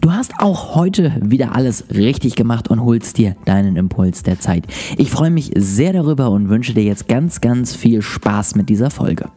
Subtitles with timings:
[0.00, 4.64] Du hast auch heute wieder alles richtig gemacht und holst dir deinen Impuls der Zeit.
[4.96, 8.88] Ich freue mich sehr darüber und wünsche dir jetzt ganz, ganz viel Spaß mit dieser
[8.90, 9.28] Folge.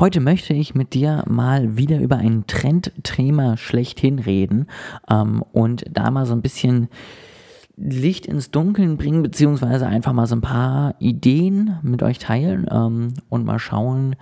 [0.00, 4.66] Heute möchte ich mit dir mal wieder über ein Trendthema schlechthin reden
[5.10, 6.88] ähm, und da mal so ein bisschen
[7.76, 13.12] Licht ins Dunkeln bringen, beziehungsweise einfach mal so ein paar Ideen mit euch teilen ähm,
[13.28, 14.16] und mal schauen,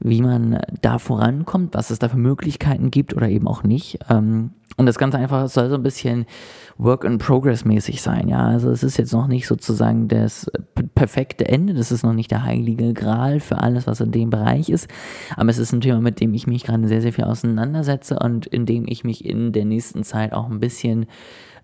[0.00, 3.98] wie man da vorankommt, was es da für Möglichkeiten gibt oder eben auch nicht.
[4.08, 6.26] Ähm, und das Ganze einfach soll so ein bisschen
[6.76, 8.28] Work in Progress mäßig sein.
[8.28, 10.50] Ja, also es ist jetzt noch nicht sozusagen das
[10.94, 11.74] perfekte Ende.
[11.74, 14.88] Das ist noch nicht der heilige Gral für alles, was in dem Bereich ist.
[15.36, 18.46] Aber es ist ein Thema, mit dem ich mich gerade sehr, sehr viel auseinandersetze und
[18.46, 21.06] in dem ich mich in der nächsten Zeit auch ein bisschen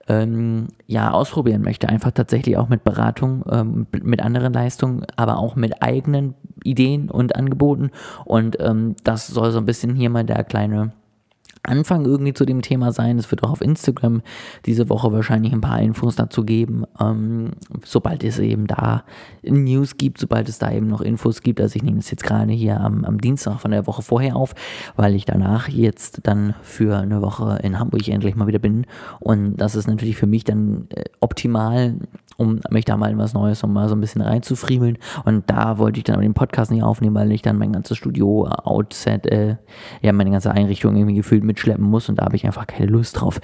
[0.09, 1.89] ähm, ja, ausprobieren möchte.
[1.89, 6.35] Einfach tatsächlich auch mit Beratung, ähm, mit anderen Leistungen, aber auch mit eigenen
[6.65, 7.91] Ideen und Angeboten.
[8.25, 10.93] Und ähm, das soll so ein bisschen hier mal der kleine
[11.63, 13.19] Anfang irgendwie zu dem Thema sein.
[13.19, 14.23] Es wird auch auf Instagram
[14.67, 17.51] diese Woche wahrscheinlich ein paar Infos dazu geben, ähm,
[17.85, 19.05] sobald es eben da
[19.43, 21.61] News gibt, sobald es da eben noch Infos gibt.
[21.61, 24.55] Also ich nehme es jetzt gerade hier am, am Dienstag von der Woche vorher auf,
[24.97, 28.87] weil ich danach jetzt dann für eine Woche in Hamburg endlich mal wieder bin.
[29.19, 31.97] Und das ist natürlich für mich dann äh, optimal,
[32.37, 34.97] um mich da mal was Neues, um mal so ein bisschen reinzufriemeln.
[35.27, 37.99] Und da wollte ich dann aber den Podcast nicht aufnehmen, weil ich dann mein ganzes
[37.99, 39.57] Studio, äh, Outset, äh,
[40.01, 43.21] ja, meine ganze Einrichtung irgendwie gefühlt mitschleppen muss und da habe ich einfach keine Lust
[43.21, 43.41] drauf.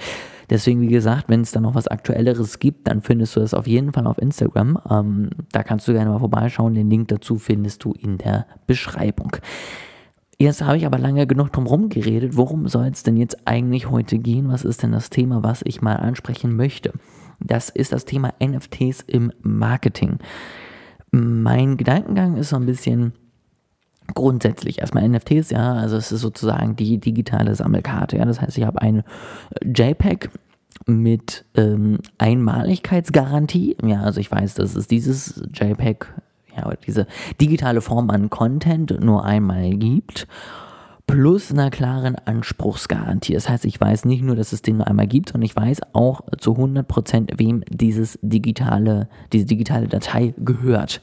[0.49, 3.67] Deswegen, wie gesagt, wenn es da noch was Aktuelleres gibt, dann findest du das auf
[3.67, 4.79] jeden Fall auf Instagram.
[4.89, 6.73] Ähm, da kannst du gerne mal vorbeischauen.
[6.73, 9.35] Den Link dazu findest du in der Beschreibung.
[10.39, 12.37] Jetzt habe ich aber lange genug drum herum geredet.
[12.37, 14.49] Worum soll es denn jetzt eigentlich heute gehen?
[14.49, 16.93] Was ist denn das Thema, was ich mal ansprechen möchte?
[17.39, 20.19] Das ist das Thema NFTs im Marketing.
[21.11, 23.13] Mein Gedankengang ist so ein bisschen
[24.13, 28.65] grundsätzlich erstmal NFTs, ja, also es ist sozusagen die digitale Sammelkarte, ja, das heißt, ich
[28.65, 29.03] habe ein
[29.61, 30.29] JPEG
[30.85, 36.07] mit ähm, Einmaligkeitsgarantie, ja, also ich weiß, dass es dieses JPEG,
[36.55, 37.07] ja, diese
[37.41, 40.27] digitale Form an Content nur einmal gibt
[41.07, 43.33] plus einer klaren Anspruchsgarantie.
[43.33, 45.79] Das heißt, ich weiß nicht nur, dass es den nur einmal gibt, sondern ich weiß
[45.93, 51.01] auch zu 100%, wem dieses digitale, diese digitale Datei gehört.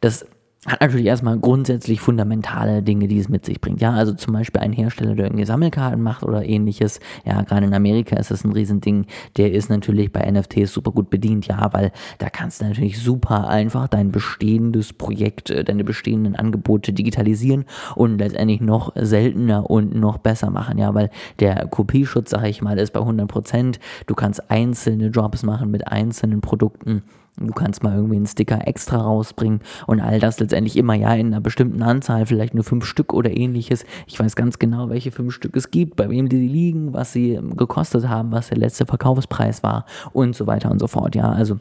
[0.00, 0.24] Das
[0.64, 3.80] hat natürlich erstmal grundsätzlich fundamentale Dinge, die es mit sich bringt.
[3.80, 7.00] Ja, also zum Beispiel ein Hersteller, der irgendwie Sammelkarten macht oder ähnliches.
[7.24, 9.06] Ja, gerade in Amerika ist das ein Riesending.
[9.36, 11.48] Der ist natürlich bei NFTs super gut bedient.
[11.48, 16.92] Ja, weil da kannst du natürlich super einfach dein bestehendes Projekt, äh, deine bestehenden Angebote
[16.92, 17.64] digitalisieren
[17.96, 20.78] und letztendlich noch seltener und noch besser machen.
[20.78, 23.80] Ja, weil der Kopieschutz, sage ich mal, ist bei 100 Prozent.
[24.06, 27.02] Du kannst einzelne Jobs machen mit einzelnen Produkten.
[27.38, 31.28] Du kannst mal irgendwie einen Sticker extra rausbringen und all das letztendlich immer ja in
[31.28, 33.86] einer bestimmten Anzahl, vielleicht nur fünf Stück oder ähnliches.
[34.06, 37.40] Ich weiß ganz genau, welche fünf Stück es gibt, bei wem die liegen, was sie
[37.56, 41.14] gekostet haben, was der letzte Verkaufspreis war und so weiter und so fort.
[41.14, 41.58] Ja, also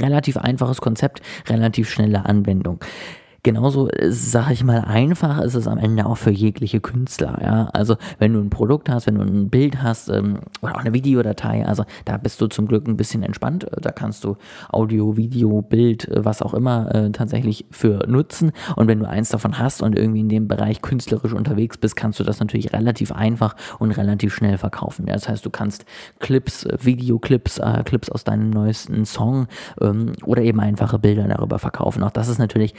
[0.00, 2.80] relativ einfaches Konzept, relativ schnelle Anwendung.
[3.44, 7.38] Genauso, sag ich mal, einfach ist es am Ende auch für jegliche Künstler.
[7.40, 7.68] Ja?
[7.72, 10.92] Also wenn du ein Produkt hast, wenn du ein Bild hast ähm, oder auch eine
[10.92, 13.66] Videodatei, also da bist du zum Glück ein bisschen entspannt.
[13.80, 14.36] Da kannst du
[14.70, 18.50] Audio, Video, Bild, äh, was auch immer äh, tatsächlich für nutzen.
[18.74, 22.18] Und wenn du eins davon hast und irgendwie in dem Bereich künstlerisch unterwegs bist, kannst
[22.18, 25.06] du das natürlich relativ einfach und relativ schnell verkaufen.
[25.06, 25.14] Ja?
[25.14, 25.84] Das heißt, du kannst
[26.18, 29.46] Clips, äh, Videoclips, äh, Clips aus deinem neuesten Song
[29.80, 32.02] ähm, oder eben einfache Bilder darüber verkaufen.
[32.02, 32.74] Auch das ist natürlich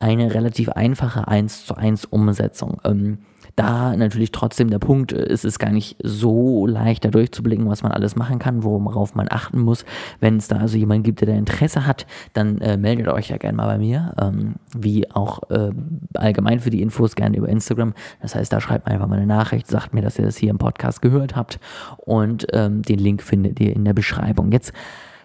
[0.00, 2.80] eine relativ einfache 1 zu 1 Umsetzung.
[2.84, 3.18] Ähm,
[3.56, 7.82] da natürlich trotzdem der Punkt äh, ist, es gar nicht so leicht da durchzublicken, was
[7.82, 9.84] man alles machen kann, worauf man achten muss.
[10.18, 13.36] Wenn es da also jemanden gibt, der da Interesse hat, dann äh, meldet euch ja
[13.36, 15.70] gerne mal bei mir, ähm, wie auch äh,
[16.14, 17.92] allgemein für die Infos gerne über Instagram.
[18.22, 20.50] Das heißt, da schreibt mir einfach mal eine Nachricht, sagt mir, dass ihr das hier
[20.50, 21.60] im Podcast gehört habt
[21.98, 24.52] und ähm, den Link findet ihr in der Beschreibung.
[24.52, 24.72] Jetzt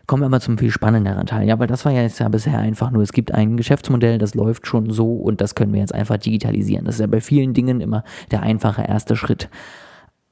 [0.07, 1.47] Kommen wir mal zum viel spannenderen Teil.
[1.47, 4.35] Ja, weil das war ja jetzt ja bisher einfach nur, es gibt ein Geschäftsmodell, das
[4.35, 6.85] läuft schon so und das können wir jetzt einfach digitalisieren.
[6.85, 9.49] Das ist ja bei vielen Dingen immer der einfache erste Schritt.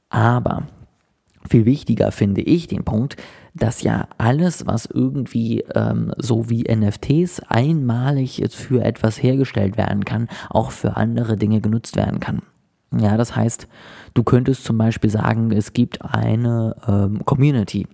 [0.09, 0.67] Aber
[1.49, 3.17] viel wichtiger finde ich den Punkt,
[3.53, 10.29] dass ja alles, was irgendwie ähm, so wie NFTs einmalig für etwas hergestellt werden kann,
[10.49, 12.43] auch für andere Dinge genutzt werden kann.
[12.95, 13.67] Ja, das heißt,
[14.13, 17.87] du könntest zum Beispiel sagen, es gibt eine ähm, Community,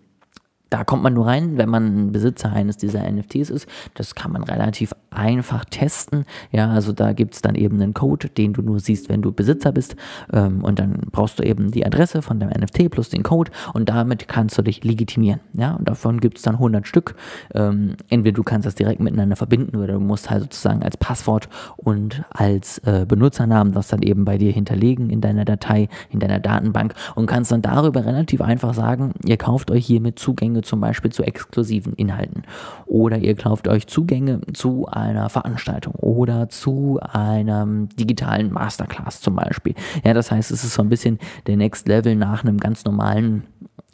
[0.70, 3.68] da kommt man nur rein, wenn man Besitzer eines dieser NFTs ist.
[3.96, 6.26] Das kann man relativ einfach testen.
[6.52, 9.32] Ja, also da gibt es dann eben einen Code, den du nur siehst, wenn du
[9.32, 9.96] Besitzer bist.
[10.32, 13.90] Ähm, und dann brauchst du eben die Adresse von deinem NFT plus den Code und
[13.90, 15.40] damit kannst du dich legitimieren.
[15.54, 17.16] Ja, und davon gibt es dann 100 Stück.
[17.54, 21.50] Ähm, entweder du kannst das direkt miteinander verbinden oder du musst halt sozusagen als Passwort
[21.78, 26.40] und als äh, Benutzernamen das dann eben bei dir hinterlegen in deiner Datei, in deiner
[26.40, 31.12] Datenbank und kannst dann darüber relativ einfach sagen, ihr kauft euch hiermit Zugänge zum Beispiel
[31.12, 32.44] zu exklusiven Inhalten
[32.86, 39.76] oder ihr kauft euch Zugänge zu einer Veranstaltung oder zu einem digitalen Masterclass zum Beispiel.
[40.04, 43.44] Ja, das heißt, es ist so ein bisschen der Next Level nach einem ganz normalen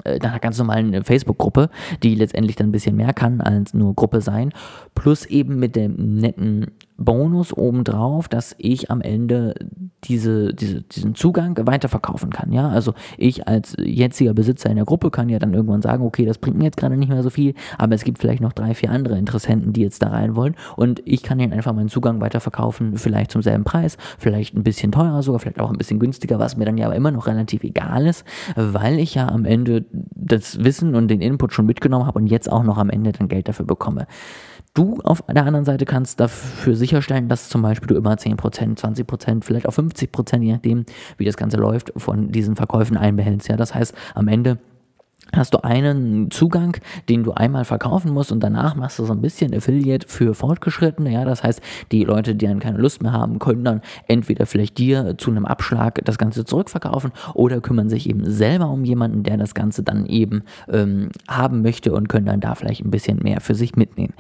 [0.04, 1.70] äh, nach einer ganz normalen Facebook-Gruppe,
[2.04, 4.52] die letztendlich dann ein bisschen mehr kann als nur Gruppe sein,
[4.94, 9.56] plus eben mit dem netten Bonus obendrauf, dass ich am Ende
[10.04, 12.52] diese, diese, diesen Zugang weiterverkaufen kann.
[12.52, 16.26] Ja, also ich als jetziger Besitzer in der Gruppe kann ja dann irgendwann sagen, okay,
[16.26, 18.74] das bringt mir jetzt gerade nicht mehr so viel, aber es gibt vielleicht noch drei,
[18.76, 22.22] vier andere Interessenten, die jetzt da rein wollen und ich kann ihnen einfach meinen Zugang
[22.22, 26.40] weiterverkaufen, vielleicht zum selben Preis, vielleicht ein bisschen teurer sogar, vielleicht auch ein bisschen günstiger,
[26.40, 28.26] was mir dann ja aber immer noch relativ egal ist,
[28.56, 32.52] weil ich ja am Ende das Wissen und den Input schon mitgenommen habe und jetzt
[32.52, 34.08] auch noch am Ende dann Geld dafür bekomme.
[34.76, 39.44] Du auf der anderen Seite kannst dafür sicherstellen, dass zum Beispiel du immer 10%, 20%,
[39.44, 40.86] vielleicht auch 50%, je nachdem,
[41.18, 43.48] wie das Ganze läuft, von diesen Verkäufen einbehältst.
[43.48, 44.58] Ja, das heißt, am Ende
[45.34, 46.76] hast du einen Zugang,
[47.08, 51.10] den du einmal verkaufen musst und danach machst du so ein bisschen Affiliate für Fortgeschrittene.
[51.10, 51.62] Ja, das heißt,
[51.94, 55.46] die Leute, die dann keine Lust mehr haben, können dann entweder vielleicht dir zu einem
[55.46, 60.06] Abschlag das Ganze zurückverkaufen oder kümmern sich eben selber um jemanden, der das Ganze dann
[60.06, 64.14] eben ähm, haben möchte und können dann da vielleicht ein bisschen mehr für sich mitnehmen.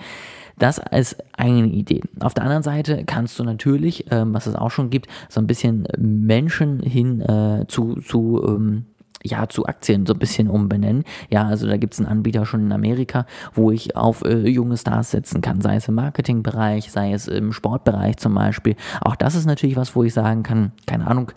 [0.57, 2.01] Das als eine Idee.
[2.19, 5.47] Auf der anderen Seite kannst du natürlich, ähm, was es auch schon gibt, so ein
[5.47, 8.85] bisschen Menschen hin äh, zu, zu ähm,
[9.25, 11.03] ja, zu Aktien so ein bisschen umbenennen.
[11.29, 14.77] Ja, also da gibt es einen Anbieter schon in Amerika, wo ich auf äh, junge
[14.77, 18.75] Stars setzen kann, sei es im Marketingbereich, sei es im Sportbereich zum Beispiel.
[19.01, 21.31] Auch das ist natürlich was, wo ich sagen kann, keine Ahnung,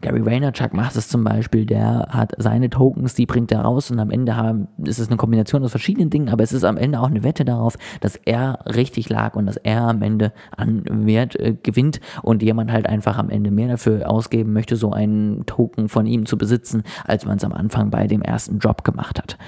[0.00, 3.98] Gary Vaynerchuk macht es zum Beispiel, der hat seine Tokens, die bringt er raus und
[3.98, 7.00] am Ende haben, ist es eine Kombination aus verschiedenen Dingen, aber es ist am Ende
[7.00, 11.36] auch eine Wette darauf, dass er richtig lag und dass er am Ende an Wert
[11.36, 15.88] äh, gewinnt und jemand halt einfach am Ende mehr dafür ausgeben möchte, so einen Token
[15.88, 19.38] von ihm zu besitzen, als man es am Anfang bei dem ersten Job gemacht hat.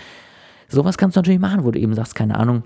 [0.69, 2.63] Sowas kannst du natürlich machen, wo du eben sagst, keine Ahnung,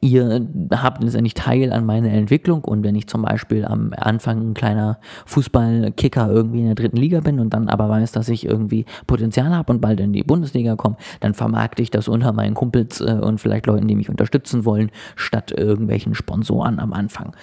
[0.00, 4.54] ihr habt letztendlich Teil an meiner Entwicklung und wenn ich zum Beispiel am Anfang ein
[4.54, 8.84] kleiner Fußballkicker irgendwie in der dritten Liga bin und dann aber weiß, dass ich irgendwie
[9.06, 13.00] Potenzial habe und bald in die Bundesliga komme, dann vermarkte ich das unter meinen Kumpels
[13.00, 17.34] äh, und vielleicht Leuten, die mich unterstützen wollen, statt irgendwelchen Sponsoren am Anfang.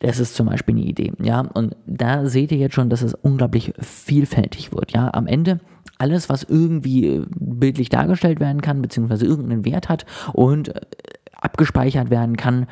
[0.00, 1.40] Das ist zum Beispiel eine Idee, ja.
[1.40, 5.12] Und da seht ihr jetzt schon, dass es unglaublich vielfältig wird, ja.
[5.12, 5.60] Am Ende
[5.98, 10.72] alles, was irgendwie bildlich dargestellt werden kann, beziehungsweise irgendeinen Wert hat und
[11.42, 12.66] abgespeichert werden kann,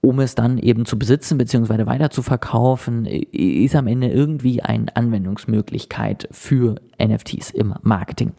[0.00, 1.86] um es dann eben zu besitzen bzw.
[1.86, 8.32] weiter zu verkaufen, ist am Ende irgendwie eine Anwendungsmöglichkeit für NFTs im Marketing.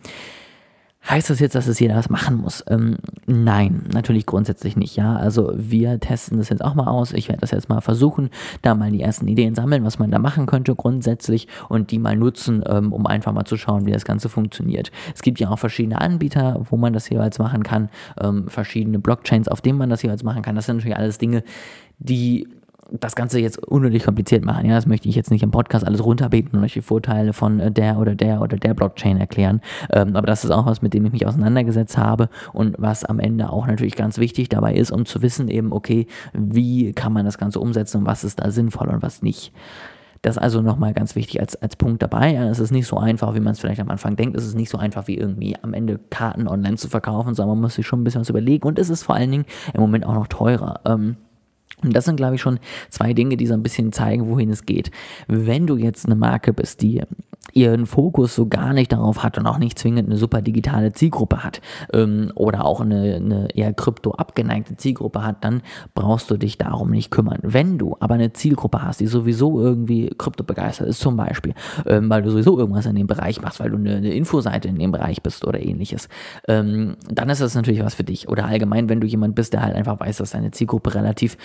[1.10, 2.64] Heißt das jetzt, dass es jeder was machen muss?
[2.70, 2.96] Ähm,
[3.26, 4.96] nein, natürlich grundsätzlich nicht.
[4.96, 7.12] Ja, also wir testen das jetzt auch mal aus.
[7.12, 8.30] Ich werde das jetzt mal versuchen,
[8.62, 12.16] da mal die ersten Ideen sammeln, was man da machen könnte grundsätzlich und die mal
[12.16, 14.92] nutzen, ähm, um einfach mal zu schauen, wie das Ganze funktioniert.
[15.14, 17.90] Es gibt ja auch verschiedene Anbieter, wo man das jeweils machen kann,
[18.22, 20.56] ähm, verschiedene Blockchains, auf denen man das jeweils machen kann.
[20.56, 21.44] Das sind natürlich alles Dinge,
[22.00, 22.48] die
[22.92, 24.66] das Ganze jetzt unnötig kompliziert machen.
[24.66, 27.60] Ja, das möchte ich jetzt nicht im Podcast alles runterbeten und euch die Vorteile von
[27.60, 29.62] äh, der oder der oder der Blockchain erklären.
[29.92, 33.20] Ähm, aber das ist auch was, mit dem ich mich auseinandergesetzt habe und was am
[33.20, 37.26] Ende auch natürlich ganz wichtig dabei ist, um zu wissen eben, okay, wie kann man
[37.26, 39.54] das Ganze umsetzen und was ist da sinnvoll und was nicht.
[40.24, 42.34] Das ist also nochmal ganz wichtig als, als Punkt dabei.
[42.34, 44.38] Ja, es ist nicht so einfach, wie man es vielleicht am Anfang denkt.
[44.38, 47.64] Es ist nicht so einfach, wie irgendwie am Ende Karten online zu verkaufen, sondern man
[47.64, 48.66] muss sich schon ein bisschen was überlegen.
[48.66, 50.80] Und es ist vor allen Dingen im Moment auch noch teurer.
[50.86, 51.18] Ähm,
[51.84, 52.60] und das sind, glaube ich, schon
[52.90, 54.92] zwei Dinge, die so ein bisschen zeigen, wohin es geht.
[55.28, 57.02] Wenn du jetzt eine Marke bist, die
[57.54, 61.44] ihren Fokus so gar nicht darauf hat und auch nicht zwingend eine super digitale Zielgruppe
[61.44, 61.62] hat
[61.94, 65.62] ähm, oder auch eine, eine eher krypto abgeneigte Zielgruppe hat, dann
[65.94, 67.40] brauchst du dich darum nicht kümmern.
[67.42, 71.54] Wenn du aber eine Zielgruppe hast, die sowieso irgendwie krypto begeistert ist, zum Beispiel,
[71.86, 74.76] ähm, weil du sowieso irgendwas in dem Bereich machst, weil du eine, eine Infoseite in
[74.76, 76.10] dem Bereich bist oder ähnliches,
[76.48, 78.30] ähm, dann ist das natürlich was für dich.
[78.30, 81.38] Oder allgemein, wenn du jemand bist, der halt einfach weiß, dass deine Zielgruppe relativ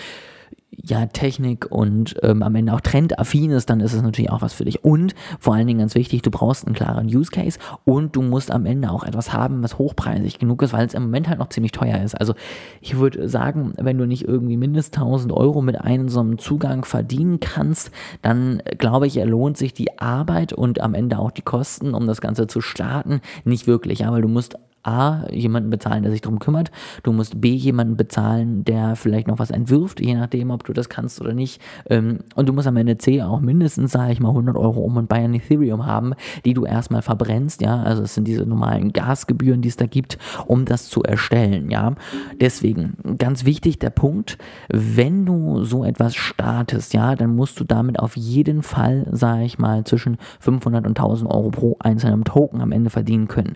[0.83, 4.53] ja, Technik und ähm, am Ende auch trendaffin ist, dann ist es natürlich auch was
[4.53, 4.83] für dich.
[4.83, 8.51] Und vor allen Dingen ganz wichtig, du brauchst einen klaren Use Case und du musst
[8.51, 11.49] am Ende auch etwas haben, was hochpreisig genug ist, weil es im Moment halt noch
[11.49, 12.15] ziemlich teuer ist.
[12.15, 12.33] Also
[12.81, 16.85] ich würde sagen, wenn du nicht irgendwie mindestens 1000 Euro mit einem so einem Zugang
[16.85, 21.93] verdienen kannst, dann glaube ich, lohnt sich die Arbeit und am Ende auch die Kosten,
[21.93, 23.99] um das Ganze zu starten, nicht wirklich.
[23.99, 26.71] Ja, weil du musst A, jemanden bezahlen, der sich darum kümmert.
[27.03, 30.89] Du musst B, jemanden bezahlen, der vielleicht noch was entwirft, je nachdem, ob du das
[30.89, 31.61] kannst oder nicht.
[31.89, 34.97] Ähm, und du musst am Ende C auch mindestens, sage ich mal, 100 Euro um
[34.97, 36.13] und bei an Ethereum haben,
[36.45, 37.81] die du erstmal verbrennst, ja.
[37.81, 40.17] Also es sind diese normalen Gasgebühren, die es da gibt,
[40.47, 41.95] um das zu erstellen, ja.
[42.39, 44.37] Deswegen, ganz wichtig der Punkt,
[44.69, 49.59] wenn du so etwas startest, ja, dann musst du damit auf jeden Fall, sage ich
[49.59, 53.55] mal, zwischen 500 und 1000 Euro pro einzelnen Token am Ende verdienen können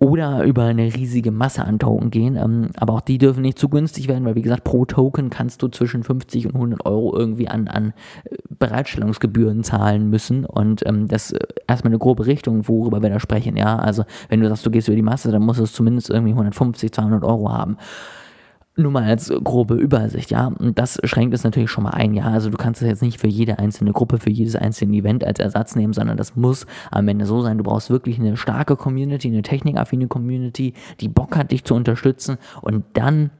[0.00, 2.36] oder über eine riesige Masse an Token gehen.
[2.36, 5.62] Ähm, aber auch die dürfen nicht zu günstig werden, weil wie gesagt, pro Token kannst
[5.62, 7.92] du zwischen 50 und 100 Euro irgendwie an, an
[8.24, 10.44] äh, Bereitstellungsgebühren zahlen müssen.
[10.44, 13.56] Und ähm, das ist erstmal eine grobe Richtung, worüber wir da sprechen.
[13.56, 16.32] Ja, also wenn du sagst, du gehst über die Masse, dann muss es zumindest irgendwie
[16.32, 17.76] 150, 200 Euro haben.
[18.78, 20.46] Nur mal als grobe Übersicht, ja.
[20.46, 22.26] Und das schränkt es natürlich schon mal ein, ja.
[22.26, 25.40] Also du kannst es jetzt nicht für jede einzelne Gruppe, für jedes einzelne Event als
[25.40, 27.58] Ersatz nehmen, sondern das muss am Ende so sein.
[27.58, 32.38] Du brauchst wirklich eine starke Community, eine technikaffine Community, die Bock hat, dich zu unterstützen
[32.62, 33.30] und dann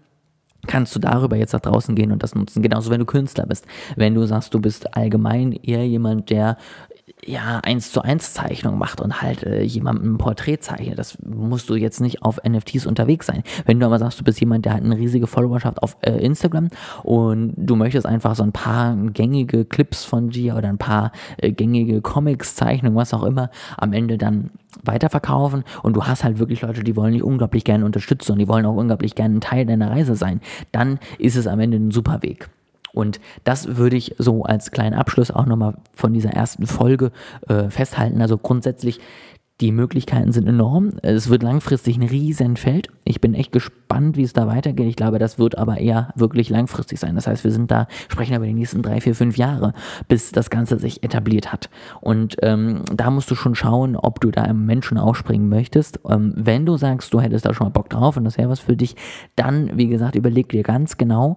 [0.67, 2.61] kannst du darüber jetzt nach draußen gehen und das nutzen.
[2.61, 3.65] Genauso, wenn du Künstler bist.
[3.95, 6.57] Wenn du sagst, du bist allgemein eher jemand, der
[7.25, 10.99] ja, eins zu eins Zeichnung macht und halt äh, jemandem ein Porträt zeichnet.
[10.99, 13.43] Das musst du jetzt nicht auf NFTs unterwegs sein.
[13.67, 16.69] Wenn du aber sagst, du bist jemand, der hat eine riesige Followerschaft auf äh, Instagram
[17.03, 21.53] und du möchtest einfach so ein paar gängige Clips von Gia oder ein paar äh,
[21.53, 24.51] gängige Comics, Zeichnungen, was auch immer, am Ende dann
[24.85, 28.49] weiterverkaufen und du hast halt wirklich Leute, die wollen dich unglaublich gerne unterstützen und die
[28.49, 30.41] wollen auch unglaublich gerne ein Teil deiner Reise sein,
[30.73, 32.49] dann ist es am Ende ein super Weg.
[32.93, 37.13] Und das würde ich so als kleinen Abschluss auch nochmal von dieser ersten Folge
[37.49, 38.21] äh, festhalten.
[38.23, 39.01] Also grundsätzlich,
[39.61, 40.93] die Möglichkeiten sind enorm.
[41.03, 42.91] Es wird langfristig ein Riesenfeld.
[43.05, 44.87] Ich bin echt gespannt, wie es da weitergeht.
[44.87, 47.17] Ich glaube, das wird aber eher wirklich langfristig sein.
[47.17, 49.73] Das heißt, wir sind da, sprechen über die nächsten drei, vier, fünf Jahre,
[50.07, 51.71] bis das Ganze sich etabliert hat.
[52.01, 55.99] Und ähm, da musst du schon schauen, ob du da im Menschen ausspringen möchtest.
[56.09, 58.61] Ähm, wenn du sagst, du hättest da schon mal Bock drauf und das wäre was
[58.61, 58.95] für dich,
[59.35, 61.37] dann, wie gesagt, überleg dir ganz genau,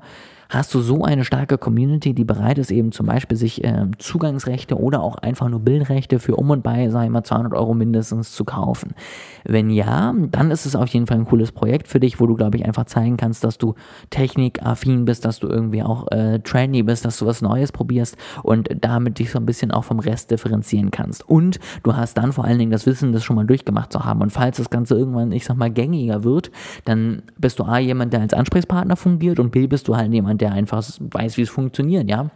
[0.51, 4.77] hast du so eine starke Community, die bereit ist, eben zum Beispiel sich äh, Zugangsrechte
[4.77, 8.34] oder auch einfach nur Bildrechte für um und bei, sag ich mal, 200 Euro mindestens
[8.34, 8.93] zu kaufen.
[9.46, 12.36] Wenn ja, dann ist es auf jeden Fall ein cooles Projekt für dich, wo du,
[12.36, 13.75] glaube ich, einfach zeigen kannst, dass du
[14.10, 18.70] technikaffin bist, dass du irgendwie auch äh, trendy bist, dass du was Neues probierst und
[18.81, 21.27] damit dich so ein bisschen auch vom Rest differenzieren kannst.
[21.29, 24.22] Und du hast dann vor allen Dingen das Wissen, das schon mal durchgemacht zu haben.
[24.22, 26.51] Und falls das Ganze irgendwann, ich sag mal, gängiger wird,
[26.84, 30.40] dann bist du A, jemand, der als Ansprechpartner fungiert und B, bist du halt jemand,
[30.41, 32.29] der einfach weiß, wie es funktioniert, ja.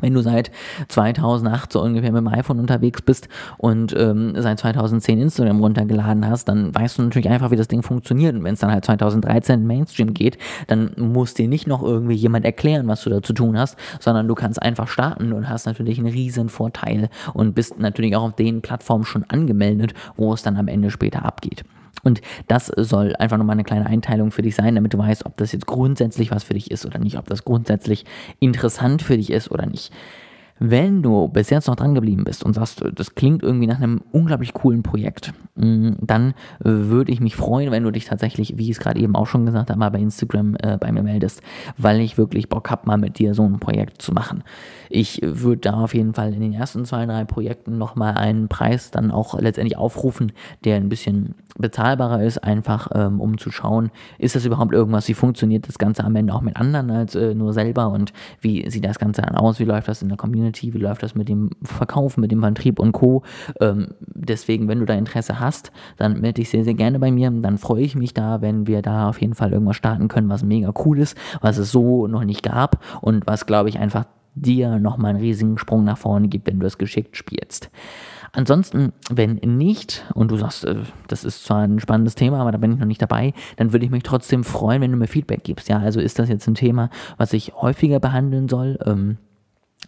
[0.00, 0.50] Wenn du seit
[0.88, 6.46] 2008 so ungefähr mit dem iPhone unterwegs bist und ähm, seit 2010 Instagram runtergeladen hast,
[6.46, 8.34] dann weißt du natürlich einfach, wie das Ding funktioniert.
[8.34, 10.36] Und wenn es dann halt 2013 in Mainstream geht,
[10.66, 14.26] dann muss dir nicht noch irgendwie jemand erklären, was du da zu tun hast, sondern
[14.26, 18.34] du kannst einfach starten und hast natürlich einen riesen Vorteil und bist natürlich auch auf
[18.34, 21.64] den Plattformen schon angemeldet, wo es dann am Ende später abgeht.
[22.02, 25.36] Und das soll einfach nochmal eine kleine Einteilung für dich sein, damit du weißt, ob
[25.36, 28.04] das jetzt grundsätzlich was für dich ist oder nicht, ob das grundsätzlich
[28.40, 29.92] interessant für dich ist oder nicht.
[30.58, 34.02] Wenn du bis jetzt noch dran geblieben bist und sagst, das klingt irgendwie nach einem
[34.12, 38.70] unglaublich coolen Projekt, mm, dann würde ich mich freuen, wenn du dich tatsächlich, wie ich
[38.70, 41.42] es gerade eben auch schon gesagt habe, mal bei Instagram äh, bei mir meldest,
[41.76, 44.44] weil ich wirklich Bock habe, mal mit dir so ein Projekt zu machen.
[44.90, 48.92] Ich würde da auf jeden Fall in den ersten zwei, drei Projekten nochmal einen Preis
[48.92, 50.32] dann auch letztendlich aufrufen,
[50.64, 55.14] der ein bisschen bezahlbarer ist, einfach ähm, um zu schauen, ist das überhaupt irgendwas, wie
[55.14, 58.84] funktioniert das Ganze am Ende auch mit anderen als äh, nur selber und wie sieht
[58.84, 61.50] das Ganze dann aus, wie läuft das in der Community, wie läuft das mit dem
[61.62, 63.22] Verkaufen, mit dem Vertrieb und Co.
[63.60, 67.30] Ähm, deswegen, wenn du da Interesse hast, dann melde dich sehr, sehr gerne bei mir,
[67.30, 70.42] dann freue ich mich da, wenn wir da auf jeden Fall irgendwas starten können, was
[70.42, 74.78] mega cool ist, was es so noch nicht gab und was, glaube ich, einfach dir
[74.78, 77.70] nochmal einen riesigen Sprung nach vorne gibt, wenn du es geschickt spielst.
[78.32, 82.58] Ansonsten, wenn nicht, und du sagst, äh, das ist zwar ein spannendes Thema, aber da
[82.58, 85.44] bin ich noch nicht dabei, dann würde ich mich trotzdem freuen, wenn du mir Feedback
[85.44, 85.68] gibst.
[85.68, 88.78] Ja, also ist das jetzt ein Thema, was ich häufiger behandeln soll?
[88.84, 89.18] Ähm,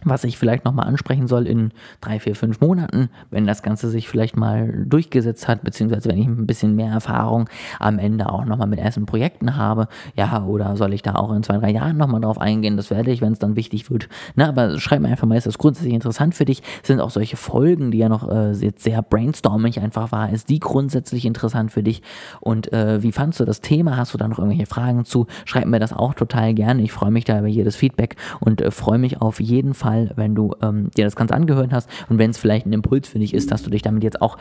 [0.04, 4.08] was ich vielleicht nochmal ansprechen soll in drei, vier, fünf Monaten, wenn das Ganze sich
[4.08, 7.48] vielleicht mal durchgesetzt hat, beziehungsweise wenn ich ein bisschen mehr Erfahrung
[7.80, 11.42] am Ende auch nochmal mit ersten Projekten habe, ja, oder soll ich da auch in
[11.42, 14.08] zwei, drei Jahren nochmal drauf eingehen, das werde ich, wenn es dann wichtig wird.
[14.34, 16.62] Na, aber schreib mir einfach mal, ist das grundsätzlich interessant für dich?
[16.82, 20.60] Sind auch solche Folgen, die ja noch äh, jetzt sehr brainstormig einfach war, ist die
[20.60, 22.02] grundsätzlich interessant für dich?
[22.40, 23.96] Und äh, wie fandst du das Thema?
[23.96, 25.26] Hast du da noch irgendwelche Fragen zu?
[25.44, 26.82] Schreib mir das auch total gerne.
[26.82, 30.10] Ich freue mich da über jedes Feedback und äh, freue mich auf jeden Fall Fall,
[30.16, 33.20] wenn du ähm, dir das Ganze angehört hast und wenn es vielleicht ein Impuls für
[33.20, 34.36] dich ist, dass du dich damit jetzt auch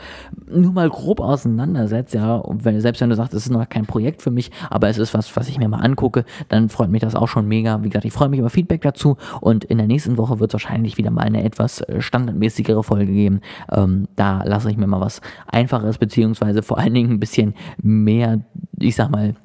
[0.50, 3.86] nur mal grob auseinandersetzt, ja, und wenn, selbst wenn du sagst, es ist noch kein
[3.86, 7.00] Projekt für mich, aber es ist was, was ich mir mal angucke, dann freut mich
[7.00, 7.84] das auch schon mega.
[7.84, 10.54] Wie gesagt, ich freue mich über Feedback dazu und in der nächsten Woche wird es
[10.54, 13.40] wahrscheinlich wieder mal eine etwas äh, standardmäßigere Folge geben.
[13.70, 18.40] Ähm, da lasse ich mir mal was Einfaches, beziehungsweise vor allen Dingen ein bisschen mehr,
[18.80, 19.36] ich sag mal,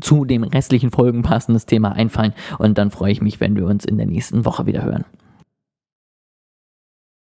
[0.00, 2.34] zu den restlichen Folgen passendes Thema einfallen.
[2.58, 5.04] Und dann freue ich mich, wenn wir uns in der nächsten Woche wieder hören.